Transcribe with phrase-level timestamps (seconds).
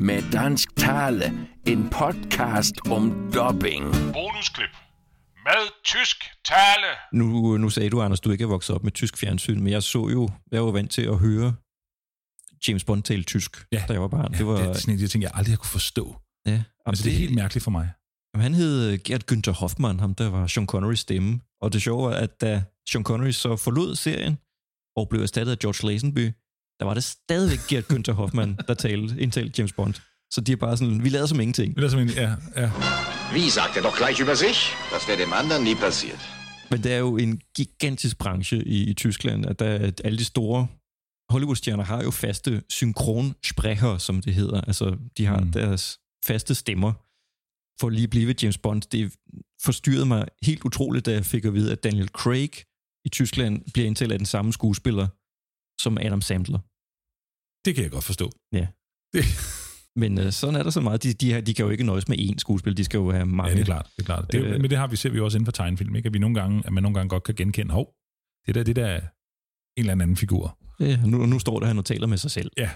[0.00, 1.24] Med dansk tale.
[1.66, 3.84] En podcast om dubbing.
[4.12, 4.70] Bonusklip.
[5.44, 6.86] Med tysk tale.
[7.12, 9.82] Nu, nu sagde du, Anders, du ikke er vokset op med tysk fjernsyn, men jeg
[9.82, 11.54] så jo, jeg var vant til at høre
[12.68, 13.84] James Bond tale tysk, Ja.
[13.88, 14.32] da jeg var barn.
[14.32, 16.16] Ja, det var, det er sådan en af de ting, jeg aldrig har kunne forstå.
[16.46, 17.90] ja, Altså, det er helt mærkeligt for mig.
[18.34, 21.40] Jamen, Han hed øh, Gert Günther Hoffmann, ham der var Sean Connerys stemme.
[21.62, 24.38] Og det sjove er, at da Sean Connery så forlod serien
[24.96, 26.32] og blev erstattet af George Lazenby,
[26.80, 29.94] der var det stadigvæk Gert Günther Hoffmann, der talte, indtalte James Bond.
[30.30, 31.76] Så de er bare sådan, vi lader som ingenting.
[31.76, 32.70] Det er simpelthen, ja, ja.
[33.32, 34.58] Wie sagt er doch gleich über sich?
[34.92, 36.20] Das wäre dem anderen nie passiert.
[36.70, 40.24] Men det er jo en gigantisk branche i, i Tyskland, at, der, at alle de
[40.24, 40.66] store
[41.30, 44.60] Hollywood-stjerner har jo faste synkronsprecher, som det hedder.
[44.60, 45.44] Altså, de har Mm.
[45.46, 45.52] mm.
[45.52, 46.92] deres faste stemmer.
[47.80, 49.12] For lige at blive ved James Bond, det
[49.64, 52.50] forstyrrede mig helt utroligt, da jeg fik at vide, at Daniel Craig
[53.04, 55.06] i Tyskland bliver indtalt af den samme skuespiller
[55.80, 56.58] som Adam Sandler.
[57.68, 58.30] Det kan jeg godt forstå.
[58.52, 58.66] Ja.
[59.12, 59.24] Det,
[60.02, 61.02] Men øh, sådan er der så meget.
[61.02, 63.26] De, de, har, de kan jo ikke nøjes med én skuespil, de skal jo have
[63.26, 63.48] mange.
[63.50, 63.86] ja, det er klart.
[63.96, 64.32] Det er klart.
[64.32, 64.60] Det, Øh.
[64.60, 66.06] men det har vi, ser vi også inden for tegnefilm, ikke?
[66.06, 67.94] At, vi nogle gange, at man nogle gange godt kan genkende, hov,
[68.46, 69.06] det der, det der er en
[69.76, 70.58] eller anden figur.
[70.80, 72.50] Ja, nu, nu står der han og taler med sig selv.
[72.56, 72.70] Ja.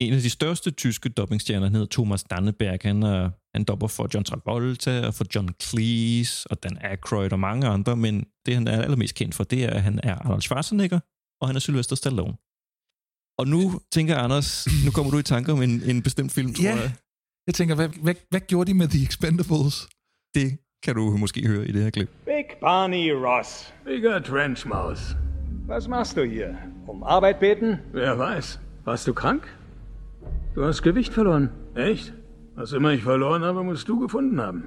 [0.00, 2.78] En af de største tyske dubbingstjerner, han hedder Thomas Danneberg.
[2.82, 7.38] Han, er, han dubber for John Travolta og for John Cleese og Dan Aykroyd og
[7.40, 10.42] mange andre, men det han er allermest kendt for, det er, at han er Arnold
[10.42, 11.00] Schwarzenegger,
[11.40, 12.34] og han er Sylvester Stallone.
[13.38, 16.64] Og nu tænker Anders, nu kommer du i tanker om en, en bestemt film, tror
[16.64, 16.76] Ja.
[16.76, 16.92] jeg.
[17.46, 19.88] Jeg tænker, hvad, hvad, hvad gjorde de med The Expendables?
[20.34, 22.08] Det kan du måske høre i det her klip.
[22.24, 23.74] Big Barney Ross.
[23.86, 25.16] Digga Trenchmaus.
[25.68, 26.48] Was machst du hier?
[26.88, 27.76] Um Arbeit beten?
[27.92, 28.60] Wer weiß.
[28.86, 29.42] Warst du krank?
[30.54, 31.48] Du hast Gewicht verloren.
[31.76, 32.12] Echt?
[32.56, 34.62] Was immer ich verloren habe, musst du gefunden haben.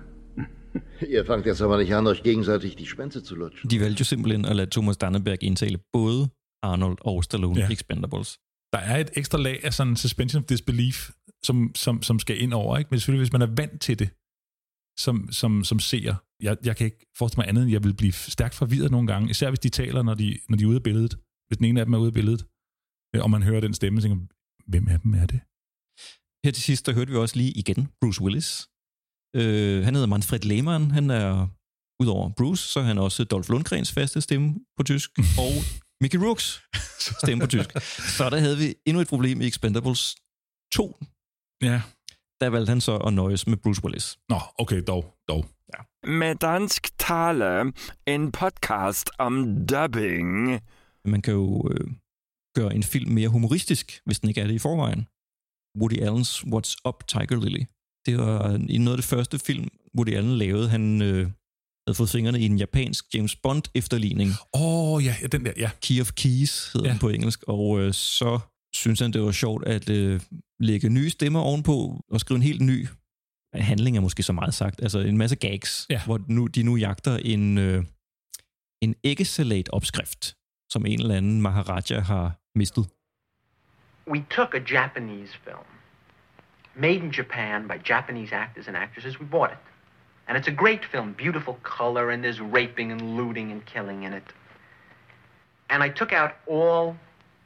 [1.10, 3.70] Ihr fangt jetzt aber nicht an, euch gegenseitig die Schwänze zu lutschen.
[3.70, 6.30] De valgte simpelthen at lade Thomas Danneberg indtale både
[6.62, 7.70] Arnold og Stallone ja.
[7.70, 8.38] Expendables.
[8.74, 11.10] Der er et ekstra lag af sådan suspension of disbelief,
[11.44, 12.90] som, som, som skal ind over, ikke?
[12.92, 14.10] Men selvfølgelig, hvis man er vant til det,
[15.04, 16.16] som, som, som seer.
[16.42, 19.30] Jeg, jeg kan ikke forestille mig andet, end jeg vil blive stærkt forvirret nogle gange,
[19.30, 21.14] især hvis de taler, når de, når de er ude af billedet.
[21.48, 22.42] Hvis den ene af dem er ude af billedet,
[23.16, 24.26] øh, og man hører den stemme, så tænker
[24.72, 25.40] hvem af dem er det?
[26.46, 28.50] Her til sidst, der hørte vi også lige igen Bruce Willis.
[29.40, 30.92] Øh, han hedder Manfred Lehmann.
[30.92, 31.48] Han er,
[32.02, 34.48] udover Bruce, så er han også Dolph Lundgrens faste stemme
[34.78, 35.10] på tysk,
[35.44, 35.54] og
[36.02, 36.62] Mickey Rooks
[37.24, 37.70] stemme på tysk.
[38.18, 40.16] Så der havde vi endnu et problem i Expendables
[40.74, 40.98] 2.
[41.62, 41.82] Ja.
[42.42, 44.18] Der valgte han så at nøjes med Bruce Willis.
[44.30, 45.46] Nå, okay, dog, dog.
[46.04, 47.74] Med dansk tale.
[48.08, 50.62] En podcast om dubbing.
[51.06, 51.88] Man kan jo øh,
[52.56, 55.08] gøre en film mere humoristisk, hvis den ikke er det i forvejen.
[55.80, 57.64] Woody Allen's What's Up, Tiger Lily.
[58.06, 59.68] Det var i noget af det første film,
[59.98, 60.70] Woody Allen lavede.
[60.70, 61.32] Han øh,
[61.90, 64.30] havde fået fingrene i en japansk James Bond efterligning.
[64.54, 64.62] Åh,
[64.94, 65.70] oh, ja, ja, den der, ja.
[65.82, 66.92] Key of Keys hedder ja.
[66.92, 68.40] den på engelsk, og øh, så
[68.76, 70.22] synes han, det var sjovt at øh,
[70.60, 72.88] lægge nye stemmer ovenpå og skrive en helt ny
[73.54, 76.02] handling er måske så meget sagt, altså en masse gags, Ja.
[76.06, 77.84] hvor nu, de nu jagter en, øh,
[78.82, 80.36] en æggesalat-opskrift,
[80.72, 82.86] som en eller anden Maharaja har mistet.
[84.08, 85.68] we took a Japanese film,
[86.76, 89.20] made in Japan by Japanese actors and actresses.
[89.20, 89.58] We bought it.
[90.30, 94.14] And it's a great film, beautiful color, and there's raping and looting and killing in
[94.14, 94.24] it.
[95.72, 96.96] And I took out all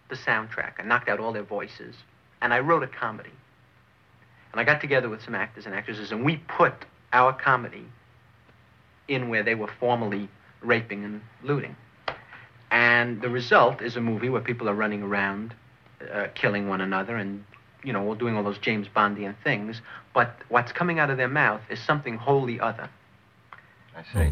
[0.10, 1.96] the soundtrack, I knocked out all their voices,
[2.42, 3.32] and I wrote a comedy.
[4.52, 6.74] And I got together with some actors and actresses, and we put
[7.14, 7.86] our comedy
[9.08, 10.28] in where they were formerly
[10.62, 11.78] raping and looting.
[12.70, 15.56] And the result is a movie where people are running around
[16.12, 17.46] uh, killing one another and,
[17.86, 19.84] you know, all doing all those James Bondian things.
[20.18, 22.88] But what's coming out of their mouth is something wholly other.
[24.16, 24.32] Okay.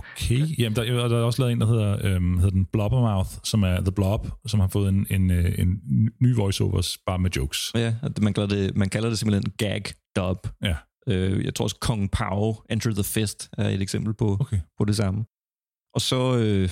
[0.59, 3.81] Jamen, der, der er også lavet en, der hedder, øhm, hedder den Blobbermouth, som er
[3.81, 5.79] The Blob, som har fået en, en, øh, en
[6.21, 7.71] ny voiceovers, bare med jokes.
[7.75, 9.83] Ja, man kalder det, man kalder det simpelthen gag
[10.15, 10.47] dub.
[10.63, 10.75] Ja.
[11.07, 14.59] Øh, jeg tror også Kong Pao, Enter the Fist, er et eksempel på, Okay.
[14.77, 15.25] på det samme.
[15.95, 16.69] Og så øh,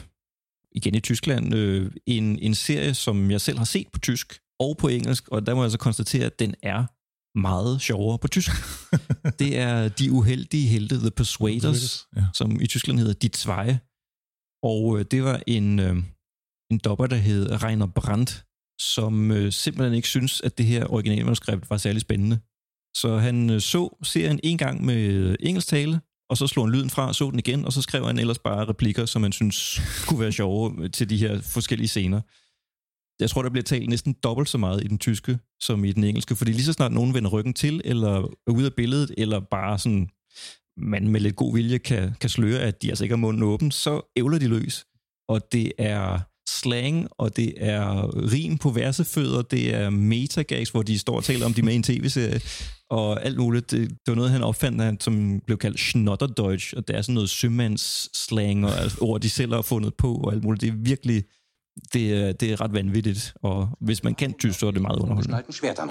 [0.72, 4.78] igen i Tyskland, øh, en, en serie, som jeg selv har set på tysk og
[4.78, 6.86] på engelsk, og der må jeg så konstatere, at den er
[7.40, 8.50] meget sjovere på tysk.
[9.39, 12.25] det er De Uheldige Helte, The Persuaders, Ja.
[12.33, 13.80] som i Tyskland hedder Die Zweie.
[14.63, 15.95] Og øh, det var en, øh,
[16.72, 18.45] en dobber, der hed Rainer Brandt,
[18.81, 22.39] som øh, simpelthen ikke synes, at det her originalmanuskript var særlig spændende.
[22.95, 26.75] Så han øh, så serien en gang med øh, engelsk tale, og så slog han
[26.75, 29.31] lyden fra og så den igen, og så skrev han ellers bare replikker, som han
[29.31, 32.22] synes kunne være sjove øh, til de her forskellige scener.
[33.19, 36.04] Jeg tror, der bliver talt næsten dobbelt så meget i den tyske, som i den
[36.04, 39.39] engelske, fordi lige så snart nogen vender ryggen til, eller er ude af billedet, eller
[39.39, 40.10] bare sådan,
[40.77, 43.71] man med lidt god vilje kan, kan sløre, at de altså ikke har munden åben,
[43.71, 44.86] så ævler de løs.
[45.30, 46.19] Og det er
[46.50, 51.45] slang, og det er rim på versefødder, det er metagags, hvor de står og taler
[51.45, 52.42] om de med i en tv-serie,
[52.89, 53.71] og alt muligt.
[53.71, 57.13] Det, det var noget, han opfandt, han, som blev kaldt Schnotterdeutsch, og det er sådan
[57.13, 58.71] noget sømandsslang, og
[59.01, 60.62] ord, de selv har fundet på, og alt muligt.
[60.62, 61.24] Det er virkelig,
[61.94, 65.00] det er, det er ret vanvittigt, og hvis man kan tysk, så er det meget
[65.00, 65.44] underholdende.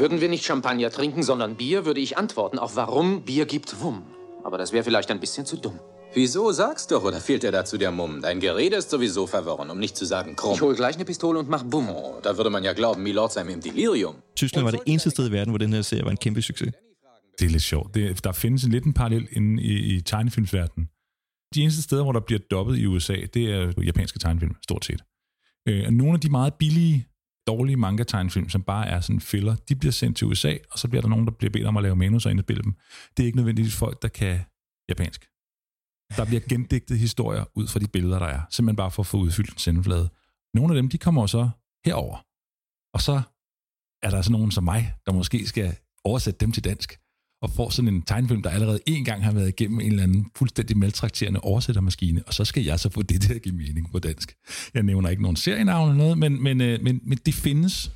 [0.02, 4.02] Würden wir nicht Champagner trinken, sondern Bier, würde ich antworten auf warum Bier gibt Wumm.
[4.44, 5.78] Aber das wäre vielleicht ein bisschen zu dumm.
[6.14, 6.52] Wieso?
[6.52, 8.22] Sag's doch, oder fehlt dir dazu der Mumm?
[8.22, 10.54] Dein Gerede ist sowieso verworren, um nicht zu sagen krumm.
[10.54, 11.88] Ich hol gleich eine Pistole und mach Bumm.
[11.90, 14.14] Oh, da würde man ja glauben, Milord sei im Delirium.
[14.36, 16.72] Tyskland var det eneste sted i verden, hvor den her serie var en kæmpe succes.
[17.38, 17.94] Det er lidt sjovt.
[17.94, 20.88] Det, der findes en lidt en parallel inde i, i tegnefilmsverdenen.
[21.54, 25.02] De eneste steder, hvor der bliver dobbet i USA, det er japanske tegnefilm, stort set.
[25.68, 27.06] Øh, nogle af de meget billige,
[27.46, 31.02] dårlige manga-tegnefilm, som bare er sådan filler, de bliver sendt til USA, og så bliver
[31.02, 32.74] der nogen, der bliver bedt om at lave manus og indspille dem.
[33.16, 34.40] Det er ikke nødvendigvis folk, der kan
[34.88, 35.28] japansk.
[36.16, 38.42] Der bliver gendigtet historier ud fra de billeder, der er.
[38.50, 40.08] Simpelthen bare for at få udfyldt en sendeflade.
[40.54, 41.50] Nogle af dem, de kommer så
[41.84, 42.16] herover.
[42.94, 43.22] Og så
[44.02, 46.98] er der så nogen som mig, der måske skal oversætte dem til dansk,
[47.43, 50.26] og får sådan en tegnefilm, der allerede en gang har været igennem en eller anden
[50.37, 53.99] fuldstændig maltrakterende oversættermaskine, og så skal jeg så få det til at give mening på
[53.99, 54.35] dansk.
[54.75, 57.93] Jeg nævner ikke nogen serienavn eller noget, men, men, øh, men, men det findes.